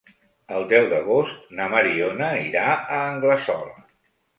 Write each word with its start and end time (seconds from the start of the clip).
El 0.59 0.65
deu 0.71 0.87
d'agost 0.93 1.53
na 1.61 1.69
Mariona 1.75 2.33
irà 2.49 2.67
a 2.75 3.07
Anglesola. 3.15 3.83